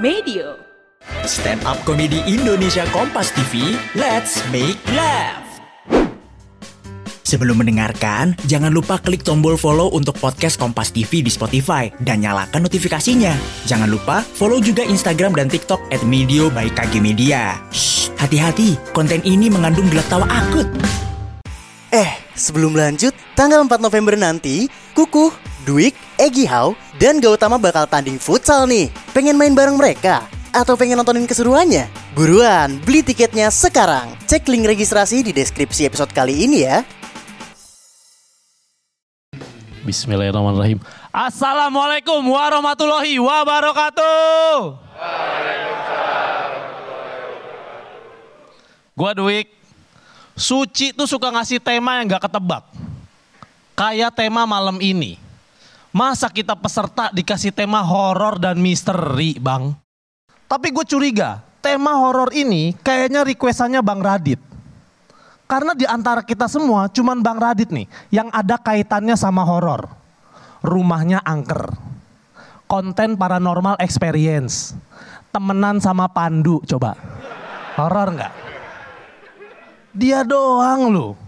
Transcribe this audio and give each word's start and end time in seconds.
Medio. 0.00 0.56
Stand 1.28 1.60
up 1.68 1.76
komedi 1.84 2.24
Indonesia 2.24 2.88
Kompas 2.88 3.36
TV, 3.36 3.76
let's 3.92 4.40
make 4.48 4.80
laugh. 4.96 5.44
Sebelum 7.20 7.60
mendengarkan, 7.60 8.32
jangan 8.48 8.72
lupa 8.72 8.96
klik 8.96 9.20
tombol 9.20 9.60
follow 9.60 9.92
untuk 9.92 10.16
podcast 10.16 10.56
Kompas 10.56 10.96
TV 10.96 11.20
di 11.20 11.28
Spotify 11.28 11.92
dan 12.00 12.24
nyalakan 12.24 12.64
notifikasinya. 12.64 13.36
Jangan 13.68 13.92
lupa 13.92 14.24
follow 14.24 14.56
juga 14.64 14.80
Instagram 14.88 15.36
dan 15.36 15.52
TikTok 15.52 15.92
at 15.92 16.00
Medio 16.08 16.48
by 16.48 16.72
KG 16.72 16.96
Media. 17.04 17.60
Shh, 17.68 18.08
hati-hati, 18.16 18.80
konten 18.96 19.20
ini 19.20 19.52
mengandung 19.52 19.92
gelak 19.92 20.08
tawa 20.08 20.24
akut. 20.32 20.64
Eh, 21.92 22.08
sebelum 22.32 22.72
lanjut, 22.72 23.12
tanggal 23.36 23.60
4 23.68 23.76
November 23.84 24.16
nanti, 24.16 24.64
Kukuh, 24.96 25.49
Dwik, 25.68 25.92
Egi 26.16 26.48
Hau, 26.48 26.72
dan 26.96 27.20
Gautama 27.20 27.60
bakal 27.60 27.84
tanding 27.84 28.16
futsal 28.16 28.64
nih. 28.64 28.88
Pengen 29.12 29.36
main 29.36 29.52
bareng 29.52 29.76
mereka? 29.76 30.24
Atau 30.56 30.74
pengen 30.74 30.96
nontonin 30.96 31.28
keseruannya? 31.28 31.86
Buruan, 32.16 32.80
beli 32.82 33.04
tiketnya 33.04 33.52
sekarang. 33.52 34.16
Cek 34.24 34.48
link 34.48 34.64
registrasi 34.64 35.20
di 35.20 35.36
deskripsi 35.36 35.86
episode 35.86 36.10
kali 36.16 36.48
ini 36.48 36.64
ya. 36.64 36.80
Bismillahirrahmanirrahim. 39.84 40.80
Assalamualaikum 41.12 42.24
warahmatullahi 42.24 43.20
wabarakatuh. 43.20 44.56
Gua 48.96 49.12
Dwik. 49.12 49.48
Suci 50.40 50.96
tuh 50.96 51.04
suka 51.04 51.28
ngasih 51.28 51.60
tema 51.60 52.00
yang 52.00 52.16
gak 52.16 52.32
ketebak. 52.32 52.64
Kayak 53.76 54.16
tema 54.16 54.48
malam 54.48 54.80
ini. 54.80 55.29
Masa 55.90 56.30
kita 56.30 56.54
peserta 56.54 57.10
dikasih 57.10 57.50
tema 57.50 57.82
horor 57.82 58.38
dan 58.38 58.62
misteri, 58.62 59.34
Bang? 59.42 59.74
Tapi 60.46 60.70
gue 60.70 60.86
curiga, 60.86 61.42
tema 61.58 61.98
horor 61.98 62.30
ini 62.30 62.78
kayaknya 62.78 63.26
requestannya 63.26 63.82
Bang 63.82 63.98
Radit. 63.98 64.38
Karena 65.50 65.74
di 65.74 65.82
antara 65.82 66.22
kita 66.22 66.46
semua 66.46 66.86
cuman 66.86 67.18
Bang 67.26 67.42
Radit 67.42 67.74
nih 67.74 67.90
yang 68.14 68.30
ada 68.30 68.54
kaitannya 68.54 69.18
sama 69.18 69.42
horor. 69.42 69.90
Rumahnya 70.62 71.26
angker. 71.26 71.74
Konten 72.70 73.18
paranormal 73.18 73.74
experience. 73.82 74.78
Temenan 75.34 75.82
sama 75.82 76.06
Pandu 76.06 76.62
coba. 76.70 76.94
Horor 77.74 78.14
nggak? 78.14 78.32
Dia 79.90 80.22
doang 80.22 80.86
loh. 80.94 81.18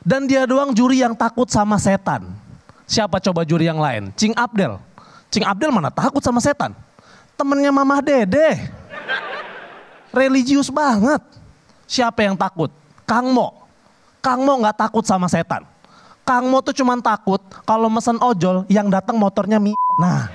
Dan 0.00 0.24
dia 0.24 0.48
doang 0.48 0.72
juri 0.72 1.04
yang 1.04 1.12
takut 1.12 1.52
sama 1.52 1.76
setan. 1.76 2.39
Siapa 2.90 3.22
coba 3.22 3.46
juri 3.46 3.70
yang 3.70 3.78
lain? 3.78 4.10
Cing 4.18 4.34
Abdel. 4.34 4.82
Cing 5.30 5.46
Abdel 5.46 5.70
mana 5.70 5.94
takut 5.94 6.18
sama 6.18 6.42
setan? 6.42 6.74
Temennya 7.38 7.70
Mamah 7.70 8.02
Dede. 8.02 8.66
Religius 10.10 10.66
banget. 10.74 11.22
Siapa 11.86 12.26
yang 12.26 12.34
takut? 12.34 12.74
Kang 13.06 13.30
Mo. 13.30 13.54
Kang 14.18 14.42
Mo 14.42 14.58
nggak 14.58 14.74
takut 14.74 15.06
sama 15.06 15.30
setan. 15.30 15.62
Kang 16.26 16.50
Mo 16.50 16.58
tuh 16.66 16.74
cuman 16.74 16.98
takut 16.98 17.38
kalau 17.62 17.86
mesen 17.86 18.18
ojol 18.18 18.66
yang 18.66 18.90
datang 18.90 19.14
motornya 19.14 19.62
mi. 19.62 19.70
Nah, 19.94 20.26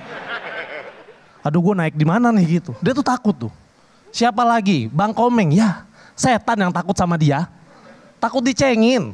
aduh 1.44 1.60
gue 1.60 1.74
naik 1.76 1.92
di 1.92 2.08
mana 2.08 2.32
nih 2.32 2.64
gitu. 2.64 2.72
Dia 2.80 2.96
tuh 2.96 3.04
takut 3.04 3.36
tuh. 3.36 3.52
Siapa 4.16 4.40
lagi? 4.48 4.88
Bang 4.88 5.12
Komeng. 5.12 5.52
Ya, 5.52 5.84
setan 6.16 6.56
yang 6.56 6.72
takut 6.72 6.96
sama 6.96 7.20
dia. 7.20 7.52
Takut 8.16 8.40
dicengin. 8.40 9.12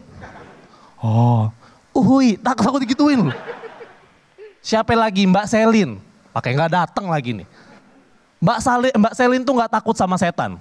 Oh, 1.03 1.51
uhui, 1.93 2.41
takut 2.41 2.65
takut 2.65 2.81
digituin. 2.81 3.31
Siapa 4.65 4.93
lagi? 4.97 5.29
Mbak 5.29 5.47
Selin. 5.49 6.01
Pakai 6.33 6.57
nggak 6.57 6.73
datang 6.73 7.13
lagi 7.13 7.37
nih. 7.37 7.47
Mbak 8.43 8.59
Sali, 8.59 8.89
Mbak 8.91 9.15
Selin 9.15 9.43
tuh 9.47 9.55
nggak 9.55 9.71
takut 9.71 9.95
sama 9.95 10.19
setan. 10.19 10.59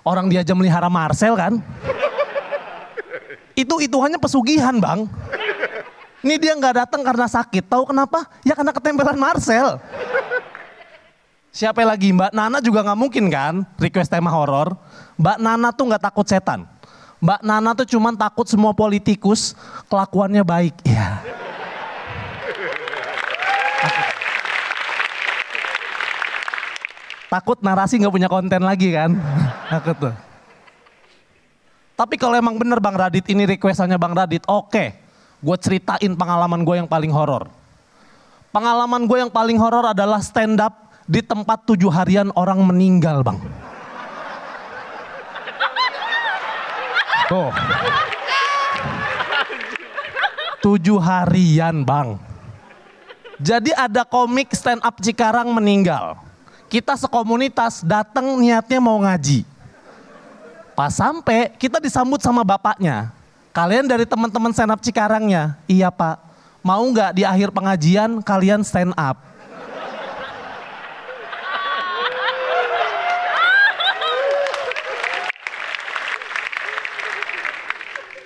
Orang 0.00 0.32
dia 0.32 0.40
aja 0.40 0.56
melihara 0.56 0.88
Marcel 0.88 1.36
kan. 1.36 1.60
Itu 3.52 3.84
itu 3.84 3.96
hanya 4.00 4.16
pesugihan 4.16 4.72
bang. 4.80 5.04
Ini 6.24 6.40
dia 6.40 6.56
nggak 6.56 6.86
datang 6.86 7.04
karena 7.04 7.28
sakit. 7.28 7.68
Tahu 7.68 7.92
kenapa? 7.92 8.24
Ya 8.46 8.56
karena 8.56 8.72
ketempelan 8.72 9.18
Marcel. 9.20 9.76
Siapa 11.52 11.84
lagi? 11.84 12.16
Mbak 12.16 12.32
Nana 12.32 12.64
juga 12.64 12.80
nggak 12.80 12.96
mungkin 12.96 13.28
kan 13.28 13.68
request 13.76 14.08
tema 14.08 14.32
horor. 14.32 14.72
Mbak 15.20 15.36
Nana 15.36 15.68
tuh 15.68 15.92
nggak 15.92 16.00
takut 16.08 16.24
setan. 16.24 16.64
Mbak 17.22 17.40
Nana 17.46 17.70
tuh 17.78 17.86
cuman 17.86 18.18
takut 18.18 18.42
semua 18.50 18.74
politikus 18.74 19.54
kelakuannya 19.86 20.42
baik. 20.42 20.74
Ya. 20.82 21.22
Takut 27.30 27.62
narasi 27.62 28.02
nggak 28.02 28.10
punya 28.10 28.26
konten 28.26 28.66
lagi 28.66 28.90
kan? 28.90 29.14
Takut 29.70 29.96
tuh. 30.02 30.14
Tapi 31.94 32.18
kalau 32.18 32.34
emang 32.34 32.58
bener 32.58 32.82
Bang 32.82 32.98
Radit 32.98 33.30
ini 33.30 33.46
requestannya 33.46 34.02
Bang 34.02 34.18
Radit, 34.18 34.42
oke. 34.50 34.84
Gue 35.38 35.56
ceritain 35.62 36.12
pengalaman 36.18 36.66
gue 36.66 36.82
yang 36.82 36.90
paling 36.90 37.14
horor. 37.14 37.46
Pengalaman 38.50 39.06
gue 39.06 39.22
yang 39.22 39.30
paling 39.30 39.56
horor 39.62 39.94
adalah 39.94 40.18
stand 40.18 40.58
up 40.58 40.90
di 41.06 41.22
tempat 41.22 41.70
tujuh 41.70 41.88
harian 41.88 42.34
orang 42.34 42.58
meninggal 42.66 43.22
Bang. 43.22 43.38
Tuh. 47.28 47.50
Tujuh 50.62 50.98
harian 51.02 51.82
Bang. 51.82 52.22
Jadi 53.42 53.74
ada 53.74 54.06
komik 54.06 54.54
stand 54.54 54.78
up 54.86 55.02
Cikarang 55.02 55.50
meninggal. 55.50 56.14
Kita 56.70 56.94
sekomunitas 56.94 57.82
datang 57.82 58.38
niatnya 58.38 58.78
mau 58.78 58.96
ngaji. 59.02 59.42
Pas 60.78 60.94
sampai 60.94 61.50
kita 61.58 61.82
disambut 61.82 62.22
sama 62.22 62.46
bapaknya. 62.46 63.10
Kalian 63.50 63.84
dari 63.84 64.06
teman-teman 64.06 64.54
stand 64.54 64.72
up 64.72 64.80
Cikarangnya? 64.80 65.58
Iya 65.66 65.90
pak. 65.90 66.22
Mau 66.62 66.86
nggak 66.94 67.18
di 67.18 67.26
akhir 67.26 67.50
pengajian 67.50 68.22
kalian 68.22 68.62
stand 68.62 68.94
up? 68.94 69.31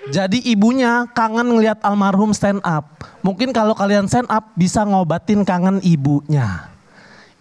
Jadi 0.06 0.39
ibunya 0.47 1.03
kangen 1.11 1.50
ngelihat 1.50 1.83
almarhum 1.83 2.31
stand 2.31 2.62
up. 2.62 2.94
Mungkin 3.27 3.50
kalau 3.50 3.75
kalian 3.75 4.06
stand 4.06 4.31
up 4.31 4.55
bisa 4.55 4.87
ngobatin 4.87 5.43
kangen 5.43 5.83
ibunya. 5.83 6.71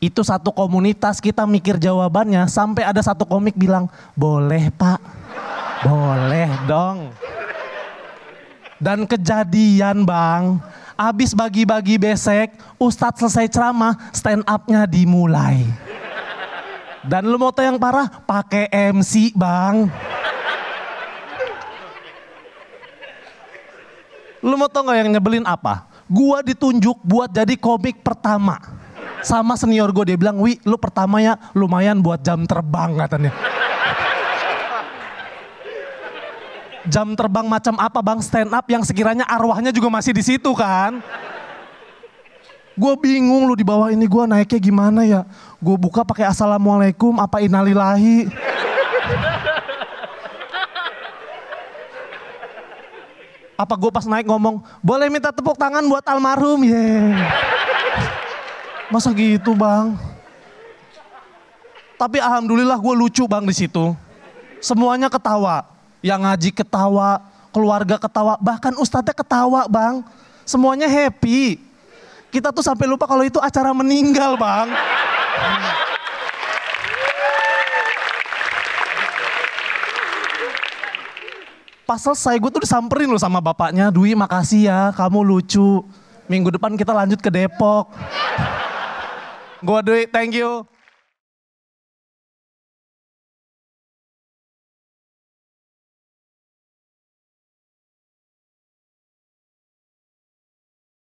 Itu 0.01 0.25
satu 0.25 0.49
komunitas 0.49 1.21
kita 1.21 1.45
mikir 1.45 1.77
jawabannya 1.77 2.49
sampai 2.49 2.85
ada 2.85 3.01
satu 3.05 3.25
komik 3.25 3.53
bilang, 3.53 3.85
boleh 4.17 4.73
pak, 4.73 4.99
boleh 5.85 6.49
dong. 6.65 7.13
Dan 8.81 9.07
kejadian 9.07 10.03
bang, 10.03 10.59
abis 10.99 11.31
bagi-bagi 11.31 11.95
besek, 11.95 12.53
Ustadz 12.75 13.23
selesai 13.23 13.47
ceramah, 13.47 13.93
stand 14.11 14.43
upnya 14.43 14.83
dimulai. 14.83 15.63
Dan 17.05 17.29
lu 17.29 17.37
mau 17.37 17.53
tau 17.53 17.61
yang 17.61 17.77
parah? 17.77 18.09
Pakai 18.25 18.65
MC 18.73 19.31
bang. 19.37 19.85
Lu 24.45 24.53
mau 24.53 24.69
tau 24.69 24.85
gak 24.85 25.01
yang 25.01 25.09
nyebelin 25.09 25.41
apa? 25.41 25.89
Gua 26.05 26.45
ditunjuk 26.45 27.01
buat 27.01 27.33
jadi 27.33 27.57
komik 27.57 28.05
pertama. 28.05 28.61
Sama 29.25 29.57
senior 29.57 29.89
gue 29.89 30.13
dia 30.13 30.17
bilang, 30.21 30.37
Wi 30.37 30.61
lu 30.61 30.77
pertama 30.77 31.17
ya 31.17 31.33
lumayan 31.57 31.97
buat 31.97 32.21
jam 32.21 32.45
terbang 32.45 32.93
katanya. 32.93 33.33
jam 36.85 37.17
terbang 37.17 37.49
macam 37.49 37.73
apa 37.81 37.97
bang 38.05 38.21
stand 38.21 38.53
up 38.53 38.61
yang 38.69 38.85
sekiranya 38.85 39.25
arwahnya 39.25 39.73
juga 39.73 39.89
masih 39.89 40.13
di 40.13 40.21
situ 40.21 40.53
kan? 40.53 41.01
Gue 42.77 42.93
bingung 43.01 43.49
lu 43.49 43.57
di 43.57 43.65
bawah 43.65 43.89
ini 43.89 44.05
gue 44.05 44.23
naiknya 44.29 44.59
gimana 44.61 45.01
ya? 45.07 45.25
Gue 45.57 45.73
buka 45.73 46.05
pakai 46.05 46.29
assalamualaikum 46.29 47.17
apa 47.17 47.41
innalillahi. 47.41 48.29
Apa 53.55 53.73
gue 53.79 53.91
pas 53.91 54.03
naik 54.03 54.27
ngomong 54.27 54.59
boleh 54.83 55.07
minta 55.07 55.31
tepuk 55.31 55.55
tangan 55.55 55.83
buat 55.87 56.03
almarhum? 56.03 56.59
Yeah. 56.63 57.15
masa 58.91 59.09
gitu 59.15 59.55
bang? 59.57 59.95
Tapi 61.95 62.19
alhamdulillah 62.19 62.75
gue 62.75 62.93
lucu 62.93 63.23
bang 63.25 63.47
di 63.47 63.55
situ. 63.55 63.95
Semuanya 64.59 65.07
ketawa. 65.07 65.63
Yang 66.03 66.19
ngaji 66.21 66.49
ketawa 66.53 67.23
keluarga 67.49 67.95
ketawa 67.97 68.35
bahkan 68.37 68.75
ustadznya 68.77 69.15
ketawa 69.15 69.65
bang. 69.65 70.03
Semuanya 70.43 70.85
happy. 70.85 71.57
Kita 72.29 72.51
tuh 72.51 72.61
sampai 72.61 72.85
lupa 72.85 73.07
kalau 73.07 73.23
itu 73.23 73.39
acara 73.39 73.71
meninggal 73.71 74.35
bang 74.35 74.67
Pas 81.85 82.01
selesai 82.01 82.41
gue 82.41 82.49
tuh 82.49 82.65
disamperin 82.65 83.05
loh 83.05 83.21
sama 83.21 83.37
bapaknya, 83.37 83.93
Dwi 83.93 84.17
makasih 84.17 84.65
ya 84.65 84.81
kamu 84.97 85.21
lucu. 85.21 85.85
Minggu 86.25 86.49
depan 86.49 86.73
kita 86.73 86.89
lanjut 86.89 87.21
ke 87.21 87.29
Depok. 87.29 87.93
gue 89.61 89.79
Dwi, 89.85 90.01
thank 90.09 90.33
you. 90.33 90.65